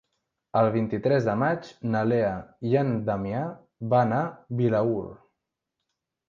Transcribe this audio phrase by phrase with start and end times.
[0.59, 2.31] El vint-i-tres de maig na Lea
[2.71, 3.43] i en Damià
[3.93, 4.23] van a
[4.63, 5.05] Vilaür.